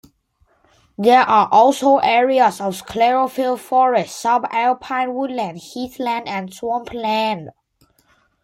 There 0.97 1.21
are 1.21 1.47
also 1.51 1.97
areas 1.99 2.59
of 2.59 2.73
sclerophyll 2.81 3.59
forest, 3.59 4.19
sub-alpine 4.19 5.13
woodland, 5.13 5.59
heathland 5.59 6.27
and 6.27 6.51
swampland. 6.51 7.51